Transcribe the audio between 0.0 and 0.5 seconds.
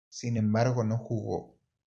Sin